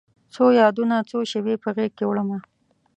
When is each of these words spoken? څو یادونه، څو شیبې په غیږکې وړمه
څو 0.33 0.43
یادونه، 0.61 0.95
څو 1.09 1.17
شیبې 1.31 1.55
په 1.63 1.69
غیږکې 1.75 2.05
وړمه 2.07 2.39